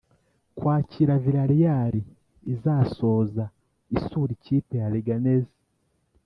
[0.57, 3.45] kwakira villarreal.izasoza
[3.97, 5.47] isura ikipe ya leganes.